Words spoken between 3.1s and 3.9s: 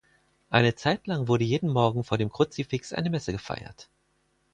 Messe gefeiert.